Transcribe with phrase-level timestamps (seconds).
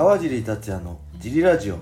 [0.00, 1.78] 川尻達也のジリラジオ。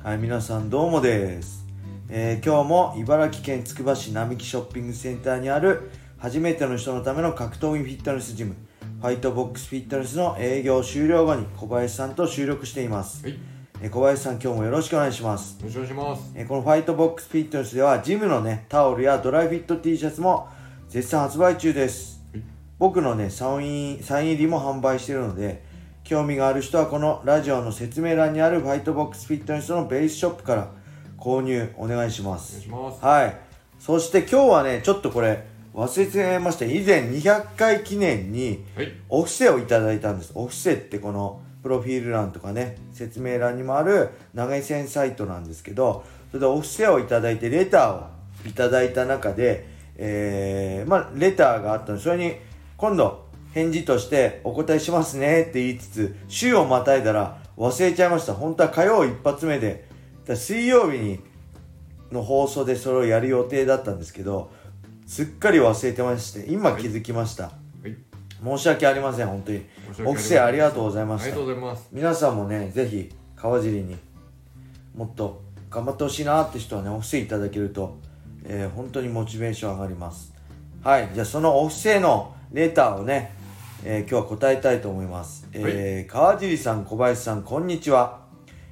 [0.00, 1.66] はい皆さんどうもです、
[2.08, 8.54] えー今日も茨城県つくば市並木ショッピングセンターにある初めての人のための格闘技フィットネスジム
[9.00, 13.38] ファイトボックスフィットネスの営業終了後に小林さんと収録しています、はい、よ
[13.80, 15.58] えー小林さん今日もよろしくお願いします。
[15.64, 16.32] ろしくお願いします。
[16.36, 20.46] えーこのファイトボックスフィットネスではジムのねタオルやドライフィット T シャツも
[20.88, 22.22] 絶賛発売中です。
[22.32, 22.42] はい。
[22.78, 25.71] 僕のねサインサイン入りも販売しているので
[26.04, 30.68] 興味がある人はこのラジオの説明欄にあるファイトボックスフィットネスのベースショップから
[31.18, 32.60] 購入お願いしまお願いす。
[32.60, 33.04] します。
[33.04, 33.36] はい。
[33.78, 40.32] そして今日はねちょっとこれ忘れてました以前200回記念にはい、お布施をいただいたんです。
[40.34, 52.34] お布施ってこのプロフィール欄とかね説明欄にもある投げ銭サイトなんですけどそれでお布施をいただいてレターをいただいた中でえー、まあレターがあったのでそれに
[52.76, 58.34] 今度返事としてお答えしますねって言いつつ週をまたいだら忘れちゃいました。
[58.34, 59.86] 本当は火曜一発目で
[60.34, 61.20] 水曜日に
[62.10, 64.50] の放送でそれをやる予定だったんですけど
[65.06, 67.50] すっかり忘れてまして今気づきました、は
[67.86, 67.96] い、
[68.44, 69.62] 申し訳ありません本当に。
[70.06, 71.24] お布施ありがとうございました。
[71.26, 71.88] ありがとうございます。
[71.92, 73.96] 皆さんもねぜひ川尻に
[74.96, 77.98] もっと頑張ってほしいなって人はねお布施いただけると、
[78.44, 80.32] えー本当にモチベーション上がります。
[80.82, 81.10] はい。
[81.12, 83.32] じゃあそのお布施のレターをね、
[83.84, 88.20] えー今日は答えたいと思います、えー川尻さん小林さんこんにちは。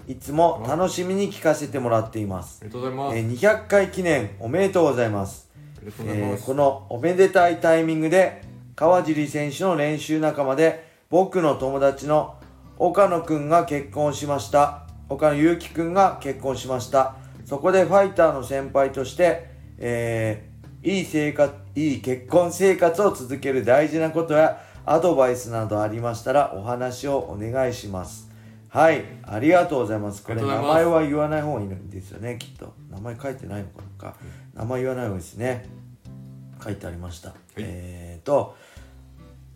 [0.07, 2.61] いつも楽しみに聞かせてもらっています。
[2.63, 3.17] あ、りがとうございます。
[3.17, 5.51] えー200回記念おめでとうございます。
[5.83, 8.43] えーこのおめでたいタイミングで
[8.77, 12.37] 川尻選手の練習仲間で僕の友達の
[12.79, 14.87] 岡野くんが結婚しました。
[15.09, 17.17] 岡野祐希くんが結婚しました。
[17.45, 20.51] そこでファイターの先輩として、えー
[20.83, 28.31] いい生活いい結婚生活を続ける大事なことやアドバイスなどありましたらお話をお願いします。
[28.69, 29.05] はい。
[29.25, 30.23] ありがとうございます。
[30.23, 32.73] これ名前は言わない方がいいんですよねきっと。
[32.91, 33.69] 名前書いてないの
[33.99, 34.15] か。
[34.55, 35.69] な名前言わない方がいいですね。
[36.63, 38.55] 書いてありました、えーと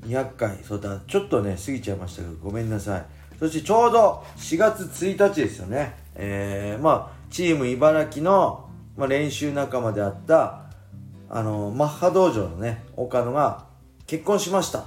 [0.06, 1.00] 200回そうだ。
[1.06, 3.04] ちょっとね過ぎちゃいましたけどごめんなさい。
[3.38, 5.96] そしてちょうど4月1日ですよね。
[6.14, 10.66] えー、まあチーム茨城の、まあ、練習仲間であった
[11.28, 13.66] あのマッハ道場のね岡野が
[14.06, 14.84] 結婚しました、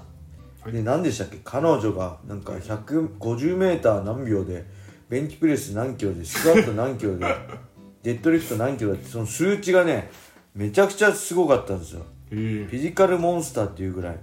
[0.68, 1.38] はいで何でしたっけ？
[1.44, 4.66] 彼女がなんか 150m 何秒で
[5.10, 7.26] ベンチプレス何キロでスクワット何キロで
[8.04, 10.10] デッドリフト何キロだってその数値がね
[10.54, 12.06] めちゃくちゃすごかったんですよ。
[12.32, 12.36] え。
[12.36, 14.18] ーフィジカルモンスターっていうぐらい。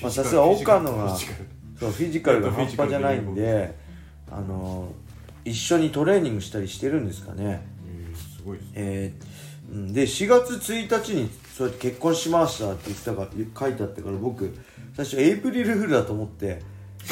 [0.00, 1.46] まあさすが岡野がフィジカル。
[1.78, 3.74] そうフィジカルが半端じゃないんで
[4.30, 4.92] あの
[5.44, 7.66] 一緒にトレーニングしたりしてるんですかね。
[7.86, 8.72] えーすごいですね。
[8.76, 14.52] えーうんで4月1日にそうやって結婚しましたって言ってたから書いてあったから僕
[14.94, 16.60] 最初エイプリルフールだと思って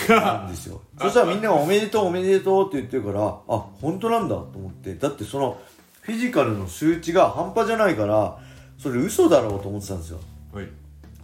[0.06, 0.80] たんですよ。
[1.00, 4.94] そしたらみんなが「おめでとうおめでとう」って言ってるからあ本当なんだと思って。
[4.94, 5.60] だってその
[6.00, 8.38] フィジカルの数値が半端じゃないから
[8.78, 10.20] それ嘘だろうと思ってたんですよ。
[10.52, 10.68] はい。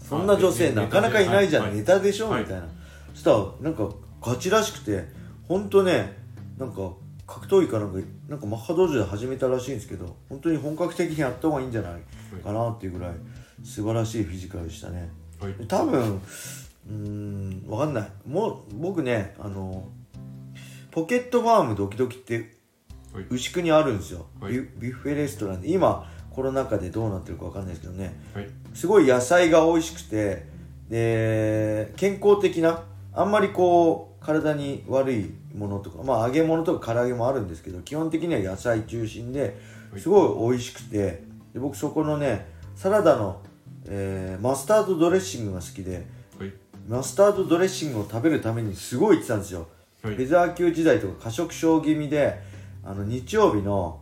[0.08, 1.74] そんな女性なかなかいないじゃん、はい。
[1.74, 2.42] ネタでしょ、はい。
[2.42, 2.66] みたいな。
[3.14, 3.88] そしたらなんか
[4.22, 5.04] ガチらしくて
[5.48, 6.16] 本当ね
[6.58, 6.92] なんか
[7.34, 12.00] 格闘技かなんかなんかマッハ道場で始めたらしいんですけど本当に本格的にやった方がいいんじゃない
[12.44, 13.14] かなっていうぐらい
[13.64, 15.10] 素晴らしいフィジカルでしたね。
[15.40, 15.54] はい。
[15.66, 18.10] 多分うーんわかんない。
[18.24, 19.88] もう僕ねあの
[20.92, 22.54] ポケットファームドキドキって
[23.12, 23.26] はい。
[23.30, 24.52] 牛久にあるんですよ、はい。
[24.52, 25.70] ビュッフェレストランで。
[25.70, 28.14] 今コロナ禍でどうなってるかわかんないですけどね。
[28.32, 28.48] はい。
[28.74, 30.46] すごい野菜が美味しくて
[30.88, 39.56] で健康的なあんまりこう体に悪いものとかまあ揚げ物とか唐揚げもあるんですけど基本的には野菜中心で
[39.92, 40.00] はい。
[40.00, 43.40] すごい美味しくてで僕そこのねサラダの、
[43.86, 46.06] えーマスタードドレッシングが好きで
[46.38, 46.52] はい。
[46.88, 49.68] マスタードドレッシングを食べるためにすごい行ってたんですよ。
[50.02, 50.14] はい。
[50.16, 52.40] フェザー級時代とか過食症気味で
[52.82, 54.00] あの日曜日の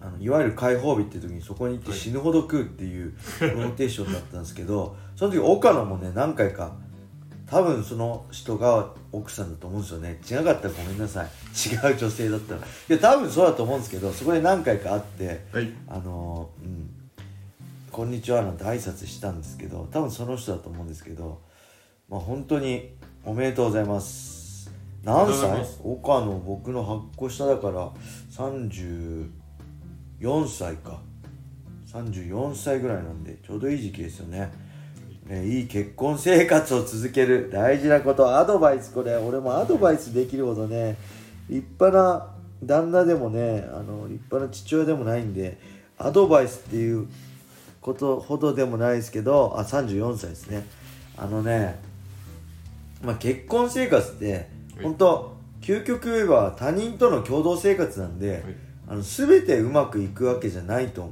[0.00, 6.76] あのいわゆる解放日って時にそこに行ってはい死ぬほど食うっていうローテーションだったんですけどその時岡野もね何回か
[7.48, 10.20] 多分その人が奥さんだと思うんですよね。
[10.28, 11.26] 違かったらごめんなさい。
[11.26, 12.60] 違う女性だったら。
[12.60, 15.72] いや多分そうだと思うんですけどそこで何回か会ってはい。
[15.88, 16.90] あのーうん
[17.92, 21.40] 「こんにちは」なんて挨拶したんですけど多分その人だと思うんですけど
[22.08, 22.94] まあ本当に
[23.24, 24.70] おめでとうございます。
[25.04, 25.64] 何歳？
[25.84, 27.90] 岡野僕の8個下だから
[28.32, 29.28] 34
[30.48, 31.00] 歳か。
[31.92, 34.50] 34歳ぐらいなんでちょうどいい時期ですよね
[35.28, 37.50] ねいい結婚生活を続ける。
[37.52, 38.36] 大事なこと。
[38.36, 39.16] アドバイスこれ。
[39.16, 40.96] 俺もアドバイスできるほどね
[41.48, 42.32] 立派な
[42.62, 45.58] 旦那でもねあの立派な父親でもないんで
[45.98, 47.08] アドバイスっていう
[47.80, 50.66] ことほどでもないですけどあ34歳ですね。
[51.16, 51.78] あのね
[53.02, 54.84] まあ結婚生活ってはい。
[54.84, 58.42] 本当究極言えば他人との共同生活なんで、はい。
[58.88, 61.10] あの全てうまくいくわけじゃないと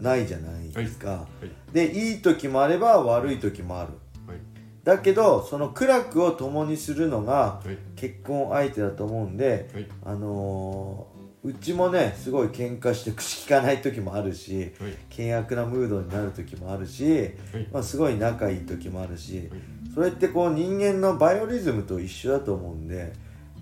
[0.00, 3.92] ないじゃないですか、はいでいい時もあれば悪い時もある。
[4.26, 4.38] はい。
[4.84, 7.78] だけどその苦楽を共にするのがはい。
[7.96, 9.88] 結婚相手だと思うんで、はい。
[10.04, 14.94] あのーうちもねすごい喧嘩して口聞かない時もあるしはい。
[15.08, 17.26] 険悪なムードになる時もあるし、は
[17.58, 17.68] い。
[17.72, 19.60] まあ、すごい仲いい時もあるし、はい。
[19.94, 23.14] それってこう人間のバイオリズムと一緒だと思うんで、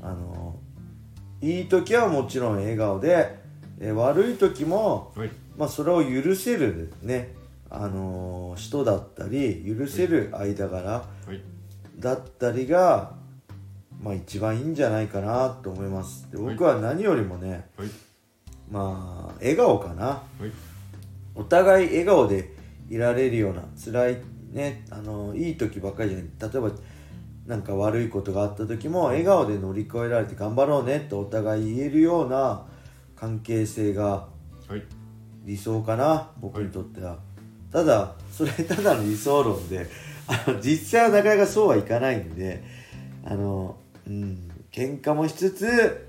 [0.03, 0.57] あの
[1.41, 3.39] いい時はもちろん笑顔で、
[3.81, 5.31] え悪い時も、はい。
[5.57, 7.35] まあ、それを許せるね、
[7.71, 11.43] あの人だったり許せる間柄はい。
[11.99, 13.15] だったりが、
[14.01, 16.31] まあ、一番いいんじゃないかなと思います。
[16.31, 16.55] ではい。
[16.55, 17.89] 僕は何よりもね、はい。
[18.71, 20.07] まあ笑顔かな。
[20.07, 20.51] はい。
[21.35, 22.55] お互い笑顔で
[22.89, 24.17] いられるような辛い
[24.51, 26.53] ねあのいい時ばっかりじゃない。
[26.53, 26.71] 例えば
[27.47, 32.67] なんか悪いことがあった時も笑顔で乗り越えられて頑張ろうねとお互い言えるような
[33.17, 34.29] 関係性が
[34.69, 34.83] はい。
[35.45, 37.19] 理想かな僕にとっては、
[37.73, 39.87] ただそれただの理想論で
[40.27, 42.63] あの実際はなかなかそうはいかないんで
[43.25, 43.77] あの
[44.07, 46.09] うん喧嘩もしつつ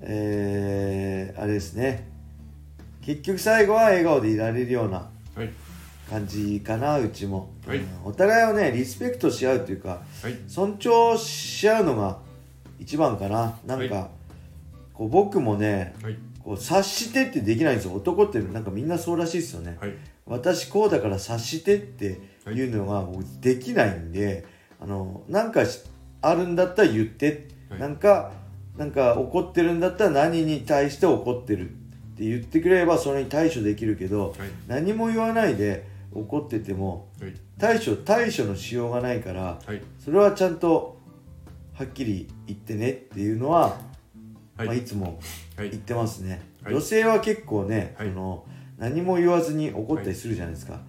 [0.00, 2.06] えー、あれですね。
[3.02, 5.50] 結局最後は笑顔でいられるようなはい。
[6.08, 7.78] 感じかなうちも、はい。
[7.78, 10.38] うんお互いをねリスペクトし合うというかはい。
[10.46, 12.18] 尊重し合うのが
[12.78, 13.58] 一番かな。
[13.66, 14.06] なんか、はい。
[14.94, 16.16] こう僕もねはい。
[16.44, 17.94] こう察してってできないんですよ。
[17.94, 19.94] 男ってなんかみんなそうらしいですよね、はい
[20.28, 24.44] 私こうだから察してっていうのが僕できないんで、
[24.80, 25.80] あのなんかし
[26.20, 27.80] あるんだったら言って、はい。
[27.80, 28.32] なんか
[28.76, 31.72] なんか怒ってるんだったら何に対して怒ってるっ
[32.16, 34.48] て言ってくれればそれに対処できるけど、はい。
[34.66, 37.34] 何も言わないで怒っててもはい。
[37.58, 39.82] 対処対処のしようがないからはい。
[39.98, 40.98] それはちゃんと
[41.74, 43.78] はっきり言ってねっていうのは、
[44.56, 44.66] はい。
[44.66, 45.20] まあ、いつも
[45.56, 45.70] はい。
[45.70, 46.74] 言ってますね、はい。
[46.74, 48.08] 女性は結構ね、はい。
[48.08, 48.44] その
[48.78, 50.80] 何も言わずに怒ったりするじゃないですか、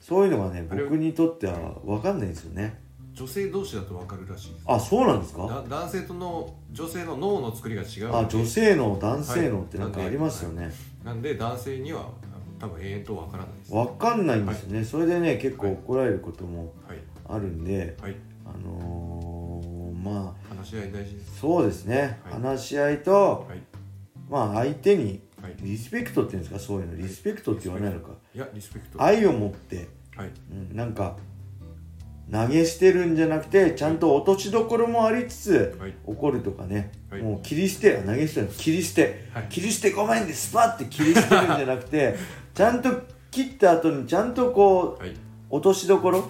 [0.00, 2.80] そういうのがね僕にとっては分かんないんですよね。
[3.12, 4.64] 女性同士だと分かるらしいです。
[4.66, 5.46] あそうなんですか？
[5.46, 10.70] だ男性との女性の脳の作りが違うあ女性の男性のはいってなんかありますよね、
[11.02, 12.10] なんで男性には
[12.58, 13.72] 多分永遠と分からないです。
[13.72, 16.98] 分かんないんですよね、それでね結構怒られることもはい。
[17.28, 18.16] あるんではい。
[18.44, 21.40] あのーまあ話し合い大事です。
[21.40, 22.32] そうですね、はい。
[22.34, 23.60] 話し合いとはい。
[24.30, 25.54] まあ相手にはい。
[25.60, 26.58] リスペクトっていうんですか？
[26.58, 26.96] そういうの。
[26.96, 28.10] リスペクトって言わないのか。
[28.34, 29.02] いやリスペクト。
[29.02, 29.88] 愛を持って。
[30.16, 30.30] はい。
[30.50, 31.16] うん、なんか
[32.32, 35.94] 投げ捨てるんじゃなくてちゃんと落としどころもありつつはい。
[36.04, 37.22] 怒るとかね、はい。
[37.22, 39.44] もう切り捨て投げ捨てる切り捨て、はい。
[39.48, 42.16] 切り捨てごめんでスパッて切り捨てるんじゃなくて
[42.54, 42.90] ちゃんと
[43.30, 45.14] 切った後にちゃんとこうはい。
[45.50, 46.28] 落としどころ？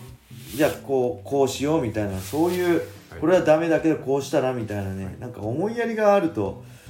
[0.54, 2.18] じゃあこうこうしようみたいな。
[2.18, 2.80] そういう
[3.10, 3.20] はい。
[3.20, 5.16] これはダメだけどこうしたらみたいなね。
[5.18, 6.85] なんか思いやりがあるとはい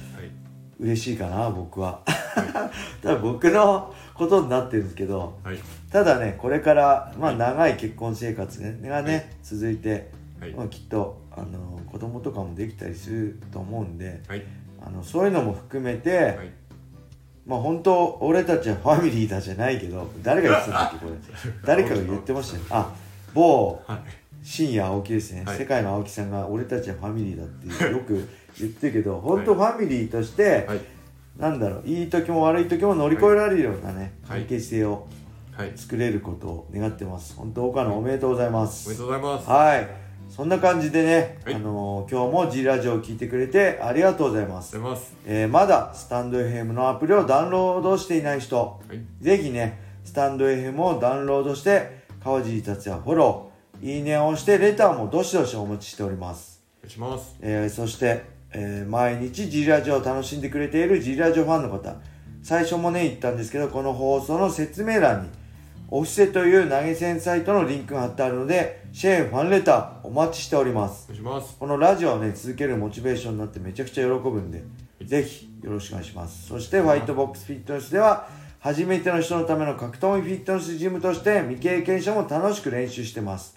[0.79, 2.01] 嬉しいかな僕は。
[3.01, 5.57] ただ僕のことになってるんですけどはい。
[5.91, 7.37] ただねこれから、まあ、はい。
[7.37, 9.25] 長い結婚生活、ね、がね、はい。
[9.43, 10.51] 続いて、はい。
[10.51, 14.43] まあ、きっとあの子供とかもできたりすると思うんではい。
[14.85, 16.51] あのそういうのも含めて、はい。
[17.45, 21.17] まあ本当俺たちはファミリーだじゃないけど誰が言ってたんだっけこれ。
[21.65, 22.63] 誰かが言ってましたよ。
[22.69, 22.93] あ
[23.33, 23.99] 某はい
[24.43, 25.57] 深夜青木ですね、はい。
[25.57, 28.27] 世界の青木さんが俺たちはファミリーだって よく
[28.59, 30.79] 言ってるけど本当ファミリーとして、はい。
[31.37, 34.41] なんだろういい時も悪い時も乗り越えられるようなね、はい。
[34.41, 35.07] 関係性を
[35.51, 35.71] はい。
[35.75, 37.35] 作れることを願ってます。
[37.35, 39.49] 本当岡野おめでとうございまおめすでとうございます。
[39.49, 39.87] はい。
[40.29, 41.55] そんな感じでね、はい。
[41.55, 45.15] あのー今日も G ラジオを聞いてくれてありがとうございます、ます。
[45.25, 49.23] えーまだスタンド FM のアプリをダウンロードしていない人はい。
[49.23, 53.46] ぜひねスタンド FM をダウンロードして川尻達也フォロー
[53.81, 56.63] いいねを押してレターもどしどしお待ちしております。
[56.79, 57.35] お願いします。
[57.41, 61.95] えーそして、えー毎日 G ラジオを楽しんでくれている G ラジオファンの方。
[62.41, 65.29] 最初もね言ったんですけどこの放送の説明欄に
[65.89, 71.11] オフィセという投げ銭サイトのリンクが貼ってあるのでシェーンファンレターお待ちしております。
[71.21, 71.55] ます。
[71.59, 74.63] このラジオをね続けるモチベーションになってめちゃくちゃ喜ぶんで
[75.03, 76.47] ぜひよろしくお願いします。
[76.47, 78.27] そしてホワイトボックスフィットネスでは
[78.59, 83.56] 初めての人のための格闘技フィットネスジムとして未経験者も楽しく練習してます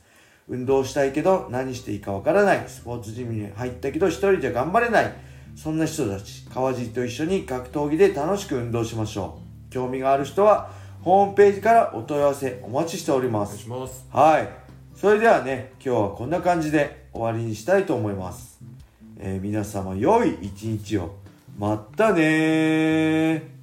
[0.50, 5.14] 運動したいけど何していいかわからないスポーツジムに入ったけど一人じゃ頑張れない
[5.56, 9.38] そんな人たち川尻と一緒に格闘技で楽しく運動しましょ
[9.68, 10.70] う興味がある人は
[11.02, 14.70] ホームページからお問い合わせお待ちしておりまお願いすしますはい。
[15.00, 18.60] それではね、今日はこんな感じで終わりにしたいと思います。
[19.18, 21.16] えー皆様良い一日を。
[21.58, 23.59] まったねー。